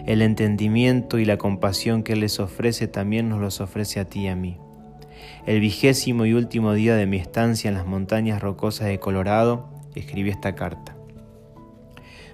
El 0.07 0.23
entendimiento 0.23 1.19
y 1.19 1.25
la 1.25 1.39
compasión 1.39 2.05
que 2.05 2.13
Él 2.13 2.21
les 2.21 2.39
ofrece 2.39 2.87
también 2.87 3.29
nos 3.29 3.41
los 3.41 3.61
ofrece 3.61 3.99
a 3.99 4.05
ti 4.05 4.21
y 4.21 4.29
a 4.29 4.37
mí. 4.37 4.57
El 5.47 5.61
vigésimo 5.61 6.27
y 6.27 6.35
último 6.35 6.73
día 6.73 6.95
de 6.97 7.07
mi 7.07 7.17
estancia 7.17 7.69
en 7.69 7.75
las 7.75 7.87
montañas 7.87 8.41
rocosas 8.43 8.89
de 8.89 8.99
Colorado, 8.99 9.69
escribí 9.95 10.31
esta 10.31 10.55
carta. 10.55 10.97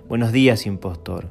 Buenos 0.09 0.33
días, 0.33 0.67
impostor. 0.67 1.29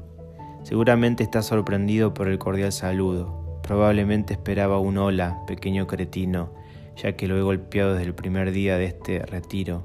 Seguramente 0.64 1.24
estás 1.24 1.46
sorprendido 1.46 2.14
por 2.14 2.28
el 2.28 2.40
cordial 2.40 2.72
saludo. 2.72 3.60
Probablemente 3.62 4.34
esperaba 4.34 4.80
un 4.80 4.98
hola, 4.98 5.44
pequeño 5.48 5.88
cretino, 5.88 6.50
ya 6.98 7.16
que 7.16 7.28
lo 7.28 7.38
he 7.38 7.42
golpeado 7.42 7.94
desde 7.94 8.08
el 8.08 8.16
primer 8.16 8.52
día 8.52 8.78
de 8.78 8.86
este 8.86 9.20
retiro. 9.20 9.84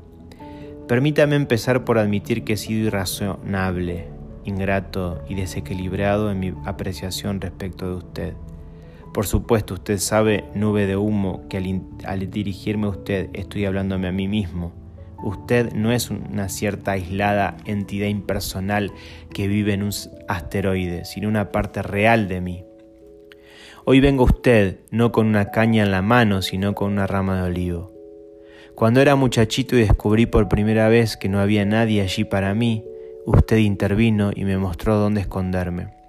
Permítame 0.88 1.36
empezar 1.36 1.84
por 1.84 1.98
admitir 1.98 2.44
que 2.44 2.54
he 2.54 2.56
sido 2.56 2.86
irrazonable, 2.86 4.08
ingrato 4.44 5.22
y 5.28 5.34
desequilibrado 5.34 6.30
en 6.30 6.40
mi 6.40 6.54
apreciación 6.64 7.40
respecto 7.40 7.88
de 7.88 7.94
usted. 7.94 8.34
Por 9.12 9.26
supuesto, 9.26 9.74
usted 9.74 9.98
sabe, 9.98 10.44
nube 10.54 10.86
de 10.86 10.96
humo, 10.96 11.48
que 11.48 11.56
al, 12.04 12.30
dirigirme 12.30 12.86
a 12.86 12.90
usted 12.90 13.30
estoy 13.32 13.64
hablándome 13.64 14.08
a 14.08 14.12
mí 14.12 14.28
mismo 14.28 14.72
Usted 15.22 15.72
no 15.74 15.92
es 15.92 16.10
una 16.10 16.48
cierta 16.48 16.92
aislada 16.92 17.56
entidad 17.66 18.08
impersonal 18.08 18.92
que 19.32 19.48
vive 19.48 19.74
en 19.74 19.82
un 19.82 19.92
asteroide, 20.28 21.04
sino 21.04 21.28
una 21.28 21.52
parte 21.52 21.82
real 21.82 22.26
de 22.26 22.40
mí. 22.40 22.64
Hoy 23.84 24.00
vengo 24.00 24.24
usted 24.24 24.80
no 24.90 25.12
con 25.12 25.26
una 25.26 25.50
caña 25.50 25.82
en 25.82 25.90
la 25.90 26.00
mano, 26.00 26.42
sino 26.42 26.74
con 26.74 26.92
una 26.92 27.06
rama 27.06 27.36
de 27.36 27.48
olivo. 27.48 27.92
Cuando 28.74 29.00
era 29.00 29.14
muchachito 29.14 29.76
y 29.76 29.80
descubrí 29.80 30.24
por 30.24 30.48
primera 30.48 30.88
vez 30.88 31.18
que 31.18 31.28
no 31.28 31.40
había 31.40 31.66
nadie 31.66 32.00
allí 32.00 32.24
para 32.24 32.54
mí, 32.54 32.84
usted 33.26 33.58
intervino 33.58 34.30
y 34.34 34.44
me 34.44 34.56
mostró 34.56 34.96
dónde 34.96 35.20
esconderme. 35.20 35.99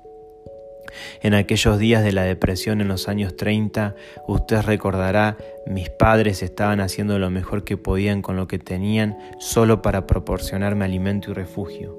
En 1.22 1.34
aquellos 1.34 1.80
días 1.80 2.04
de 2.04 2.12
la 2.12 2.24
depresión 2.24 2.82
en 2.82 2.88
los 2.88 3.08
años 3.08 3.36
30, 3.36 3.96
usted 4.28 4.62
recordará, 4.62 5.38
mis 5.66 5.90
padres 5.90 6.44
estaban 6.44 6.80
haciendo 6.80 7.20
lo 7.20 7.30
mejor 7.30 7.64
que 7.64 7.78
podían 7.78 8.22
con 8.22 8.36
lo 8.36 8.48
que 8.48 8.60
tenían 8.60 9.18
solo 9.40 9.82
para 9.82 10.08
proporcionarme 10.08 10.86
alimento 10.86 11.32
y 11.32 11.34
refugio. 11.34 11.98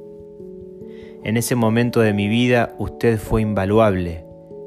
En 1.25 1.37
ese 1.37 1.55
momento 1.55 2.01
de 2.01 2.13
mi 2.13 2.29
vida 2.29 2.75
usted 2.79 3.19
fue 3.19 3.43
invaluable. 3.43 4.25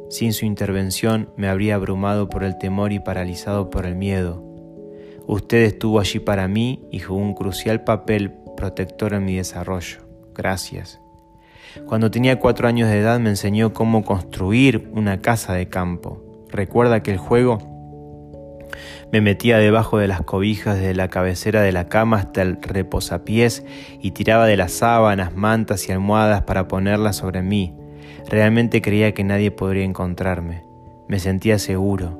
Sin 0.10 0.34
su 0.34 0.46
intervención 0.46 1.30
me 1.36 1.50
habría 1.50 1.76
abrumado 1.76 2.30
por 2.30 2.44
el 2.44 2.58
temor 2.58 2.94
y 2.94 3.00
paralizado 3.00 3.70
por 3.70 3.86
el 3.86 3.96
miedo. 3.96 4.44
Usted 5.28 5.64
estuvo 5.64 6.00
allí 6.00 6.20
para 6.20 6.48
mí 6.48 6.88
y 6.92 7.00
jugó 7.00 7.20
un 7.20 7.34
crucial 7.34 7.84
papel 7.84 8.32
protector 8.56 9.14
en 9.14 9.26
mi 9.26 9.36
desarrollo. 9.36 10.08
Gracias. 10.34 11.02
Cuando 11.86 12.10
tenía 12.10 12.40
cuatro 12.40 12.68
años 12.68 12.90
de 12.90 13.00
edad 13.00 13.20
me 13.20 13.30
enseñó 13.30 13.74
cómo 13.74 14.04
construir 14.04 14.90
una 14.94 15.22
casa 15.22 15.54
de 15.54 15.68
campo. 15.68 16.22
Recuerda 16.50 17.04
que 17.04 17.12
el 17.12 17.18
juego 17.18 17.60
me 19.12 19.22
metía 19.22 19.58
debajo 19.58 19.98
de 19.98 20.08
las 20.08 20.22
cobijas 20.22 20.78
desde 20.78 20.96
la 20.96 21.10
cabecera 21.10 21.62
de 21.62 21.72
la 21.72 21.88
cama 21.88 22.18
hasta 22.18 22.42
el 22.42 22.58
reposapiés 22.62 23.64
y 24.02 24.12
tiraba 24.12 24.46
de 24.46 24.58
las 24.58 24.72
sábanas, 24.72 25.36
mantas 25.36 25.88
y 25.88 25.92
almohadas 25.92 26.44
para 26.44 26.68
ponerlas 26.68 27.18
sobre 27.18 27.42
mí. 27.42 27.76
Realmente 28.30 28.82
creía 28.82 29.14
que 29.14 29.24
nadie 29.24 29.52
podría 29.52 29.84
encontrarme. 29.84 30.64
Me 31.08 31.20
sentía 31.20 31.60
seguro. 31.60 32.20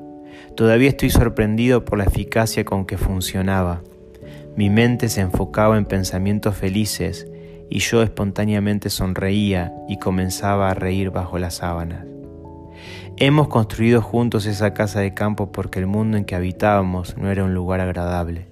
Todavía 0.54 0.88
estoy 0.88 1.10
sorprendido 1.10 1.84
por 1.84 1.98
la 1.98 2.04
eficacia 2.04 2.64
con 2.64 2.86
que 2.86 2.98
funcionaba. 2.98 3.82
Mi 4.56 4.70
mente 4.70 5.08
se 5.08 5.20
enfocaba 5.20 5.76
en 5.76 5.84
pensamientos 5.84 6.56
felices 6.56 7.26
y 7.70 7.80
yo 7.80 8.02
espontáneamente 8.02 8.90
sonreía 8.90 9.72
y 9.88 9.98
comenzaba 9.98 10.70
a 10.70 10.74
reír 10.74 11.10
bajo 11.10 11.38
las 11.38 11.56
sábanas. 11.56 12.06
Hemos 13.16 13.48
construido 13.48 14.02
juntos 14.02 14.46
esa 14.46 14.74
casa 14.74 15.00
de 15.00 15.14
campo 15.14 15.50
porque 15.50 15.78
el 15.78 15.86
mundo 15.86 16.18
en 16.18 16.24
que 16.24 16.34
habitábamos 16.34 17.16
no 17.16 17.30
era 17.30 17.44
un 17.44 17.54
lugar 17.54 17.80
agradable. 17.80 18.48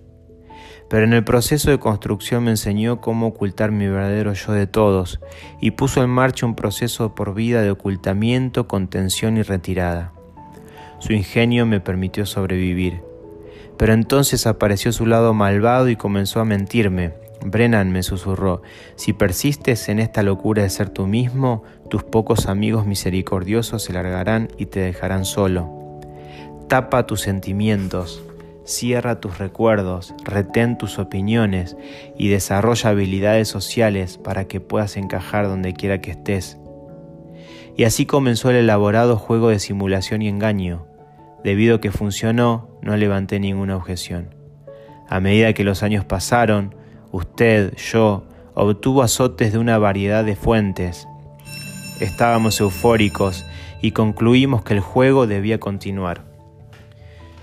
Pero 0.89 1.05
en 1.05 1.13
el 1.13 1.25
proceso 1.25 1.71
de 1.71 1.79
construcción 1.79 2.45
me 2.45 2.51
enseñó 2.51 3.01
cómo 3.01 3.27
ocultar 3.27 3.73
mi 3.73 3.87
verdadero 3.87 4.33
yo 4.33 4.53
de 4.53 4.67
todos 4.67 5.21
y 5.61 5.73
puso 5.73 6.03
en 6.03 6.11
marcha 6.11 6.47
un 6.47 6.55
proceso 6.55 7.15
por 7.15 7.35
vida 7.35 7.63
de 7.63 7.71
ocultamiento, 7.71 8.69
contención 8.69 9.37
y 9.37 9.43
retirada. 9.43 10.13
Su 10.99 11.13
ingenio 11.13 11.67
me 11.67 11.81
permitió 11.81 12.27
sobrevivir. 12.27 13.03
Pero 13.77 13.93
entonces 13.93 14.47
apareció 14.47 14.93
su 14.93 15.05
lado 15.05 15.35
malvado 15.35 15.89
y 15.89 15.97
comenzó 15.97 16.41
a 16.41 16.45
mentirme, 16.45 17.13
Brennan 17.45 17.93
me 17.93 18.03
susurró, 18.03 18.63
si 18.97 19.13
persistes 19.13 19.89
en 19.89 19.99
esta 19.99 20.23
locura 20.23 20.63
de 20.63 20.71
ser 20.71 20.89
tú 20.89 21.07
mismo, 21.07 21.63
tus 21.91 22.03
pocos 22.03 22.47
amigos 22.47 22.87
misericordiosos 22.87 23.83
se 23.83 23.93
largarán 23.93 24.49
y 24.57 24.67
te 24.67 24.81
dejarán 24.81 25.25
solo. 25.25 26.01
Tapa 26.69 27.07
tus 27.07 27.21
sentimientos, 27.21 28.23
cierra 28.65 29.21
tus 29.21 29.39
recuerdos, 29.39 30.15
retén 30.25 30.79
tus 30.79 30.99
opiniones 30.99 31.77
y 32.17 32.29
desarrolla 32.29 32.91
habilidades 32.91 33.49
sociales 33.49 34.17
para 34.17 34.47
que 34.47 34.61
puedas 34.61 34.97
encajar 34.97 35.47
donde 35.47 35.75
quiera 35.75 36.01
que 36.01 36.13
estés. 36.13 36.59
Y 37.77 37.85
así 37.85 38.07
comenzó 38.07 38.51
el 38.51 38.57
elaborado 38.57 39.19
juego 39.19 39.51
de 39.51 39.59
simulación 39.59 40.23
y 40.23 40.29
engaño. 40.29 40.87
Debido 41.43 41.77
a 41.77 41.81
que 41.81 41.91
funcionó, 41.91 42.79
no 42.81 42.97
levanté 42.97 43.39
ninguna 43.39 43.77
objeción. 43.77 44.35
A 45.09 45.21
medida 45.21 45.53
que 45.53 45.65
los 45.65 45.83
años 45.83 46.07
pasaron, 46.07 46.75
usted, 47.15 47.77
yo, 47.77 48.25
obtuvo 48.55 49.03
azotes 49.03 49.53
de 49.53 49.59
una 49.59 49.79
variedad 49.79 50.25
de 50.25 50.35
fuentes. 50.35 51.07
Estábamos 52.01 52.61
eufóricos 52.61 53.47
y 53.81 53.93
concluimos 53.93 54.65
que 54.65 54.75
el 54.75 54.81
juego 54.81 55.29
debía 55.29 55.61
continuar. 55.61 56.23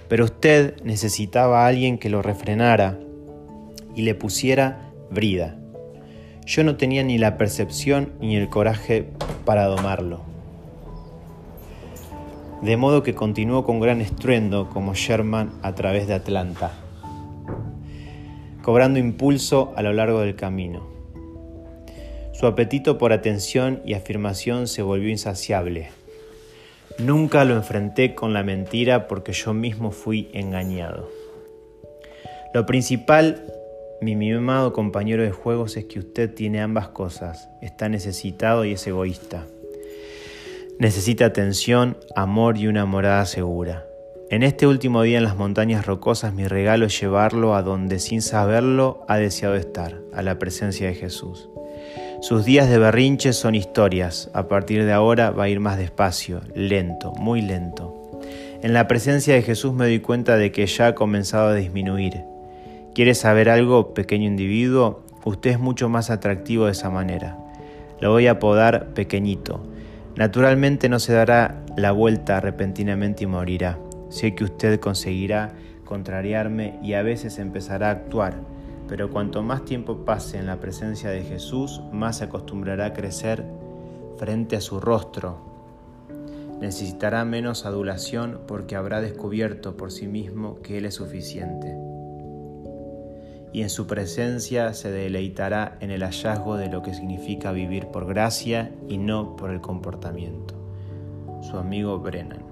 Pero 0.10 0.26
usted 0.26 0.76
necesitaba 0.84 1.64
a 1.64 1.68
alguien 1.68 1.98
que 1.98 2.10
lo 2.10 2.22
refrenara 2.22 3.00
y 3.96 4.02
le 4.02 4.14
pusiera 4.14 4.92
brida. 5.10 5.56
Yo 6.46 6.66
no 6.66 6.76
tenía 6.76 7.04
ni 7.04 7.18
la 7.18 7.38
percepción 7.38 8.12
ni 8.20 8.36
el 8.36 8.50
coraje 8.50 9.08
para 9.46 9.68
domarlo. 9.68 10.20
De 12.62 12.76
modo 12.76 13.04
que 13.04 13.16
continuó 13.16 13.64
con 13.64 13.80
gran 13.80 14.02
estruendo 14.02 14.70
como 14.70 14.96
Sherman 14.96 15.54
a 15.62 15.74
través 15.76 16.08
de 16.08 16.16
Atlanta 16.16 16.81
cobrando 18.62 19.00
impulso 19.00 19.74
a 19.76 19.82
lo 19.82 19.94
largo 19.94 20.22
del 20.22 20.36
camino. 20.36 20.88
Su 22.34 22.48
apetito 22.48 22.98
por 22.98 23.14
atención 23.14 23.82
y 23.86 23.94
afirmación 23.94 24.68
se 24.68 24.82
volvió 24.82 25.10
insaciable. 25.10 25.90
Nunca 26.98 27.46
lo 27.46 27.56
enfrenté 27.56 28.16
con 28.16 28.34
la 28.34 28.44
mentira 28.44 29.08
porque 29.08 29.34
yo 29.34 29.54
mismo 29.54 29.92
fui 29.92 30.30
engañado. 30.34 31.10
Lo 32.54 32.66
principal, 32.66 33.46
mi 34.02 34.16
mimado 34.16 34.74
compañero 34.74 35.24
de 35.24 35.32
juegos, 35.32 35.78
es 35.78 35.86
que 35.86 36.00
usted 36.00 36.34
tiene 36.34 36.62
ambas 36.62 36.90
cosas. 36.90 37.48
Está 37.62 37.90
necesitado 37.90 38.66
y 38.66 38.74
es 38.74 38.86
egoísta. 38.88 39.46
Necesita 40.80 41.26
atención, 41.26 41.98
amor 42.16 42.58
y 42.58 42.68
una 42.68 42.86
morada 42.86 43.26
segura. 43.26 43.86
En 44.32 44.44
este 44.44 44.66
último 44.66 45.02
día 45.02 45.18
en 45.18 45.26
las 45.26 45.36
montañas 45.36 45.86
rocosas 45.86 46.34
mi 46.34 46.48
regalo 46.48 46.86
es 46.86 46.98
llevarlo 46.98 47.54
a 47.54 47.64
donde 47.64 48.00
sin 48.00 48.22
saberlo 48.22 49.04
ha 49.10 49.18
deseado 49.18 49.56
estar, 49.56 50.00
a 50.14 50.22
la 50.22 50.40
presencia 50.40 50.88
de 50.88 50.94
Jesús. 50.94 51.50
Sus 52.22 52.46
días 52.46 52.70
de 52.70 52.78
berrinche 52.78 53.34
son 53.34 53.56
historias, 53.56 54.32
a 54.34 54.48
partir 54.48 54.86
de 54.86 54.94
ahora 54.94 55.32
va 55.32 55.44
a 55.44 55.50
ir 55.50 55.60
más 55.60 55.78
despacio, 55.78 56.40
lento, 56.56 57.12
muy 57.20 57.42
lento. 57.42 58.22
En 58.62 58.72
la 58.72 58.88
presencia 58.88 59.34
de 59.34 59.42
Jesús 59.42 59.74
me 59.74 59.84
doy 59.84 60.00
cuenta 60.00 60.38
de 60.38 60.54
que 60.54 60.66
ya 60.66 60.88
ha 60.88 60.96
comenzado 60.96 61.50
a 61.50 61.56
disminuir. 61.56 62.24
¿Quiere 62.96 63.16
saber 63.16 63.50
algo, 63.50 63.94
pequeño 63.94 64.28
individuo? 64.28 65.04
Usted 65.26 65.50
es 65.50 65.60
mucho 65.60 65.90
más 65.90 66.10
atractivo 66.10 66.68
de 66.68 66.72
esa 66.72 66.90
manera. 66.90 67.38
Lo 68.00 68.12
voy 68.12 68.28
a 68.28 68.32
apodar 68.32 68.94
pequeñito. 68.94 69.62
Naturalmente 70.16 70.88
no 70.88 71.00
se 71.00 71.12
dará 71.12 71.66
la 71.76 71.92
vuelta 71.92 72.40
repentinamente 72.40 73.26
y 73.26 73.28
morirá. 73.28 73.78
Sé 74.12 74.36
que 74.36 74.44
usted 74.44 74.82
conseguirá 74.82 75.54
contrariarme 75.86 76.78
y 76.84 76.94
a 76.94 77.02
veces 77.02 77.40
empezará 77.40 77.88
a 77.88 77.92
actuar, 77.92 78.36
pero 78.90 79.10
cuanto 79.10 79.42
más 79.42 79.64
tiempo 79.64 80.04
pase 80.04 80.38
en 80.38 80.48
la 80.48 80.60
presencia 80.60 81.10
de 81.10 81.24
Jesús, 81.24 81.82
más 81.94 82.18
se 82.18 82.26
acostumbrará 82.26 82.88
a 82.88 82.94
crecer 82.94 83.46
frente 84.18 84.58
a 84.58 84.62
su 84.62 84.80
rostro. 84.82 85.50
necesitará 86.60 87.26
menos 87.26 87.66
adulación 87.66 88.42
porque 88.48 88.76
habrá 88.76 89.02
descubierto 89.02 89.78
por 89.78 89.92
sí 89.92 90.08
mismo 90.08 90.62
que 90.62 90.78
Él 90.78 90.86
es 90.86 90.94
suficiente. 90.94 91.74
Y 93.54 93.64
en 93.64 93.70
su 93.70 93.88
presencia 93.88 94.74
se 94.74 94.92
deleitará 94.92 95.78
en 95.80 95.90
el 95.90 96.04
hallazgo 96.04 96.58
de 96.58 96.68
lo 96.68 96.84
que 96.84 96.94
significa 96.94 97.52
vivir 97.52 97.88
por 97.88 98.06
gracia 98.06 98.72
y 98.88 98.98
no 98.98 99.38
por 99.38 99.52
el 99.52 99.62
comportamiento. 99.62 100.54
Su 101.42 101.58
amigo 101.58 101.98
Brennan. 101.98 102.51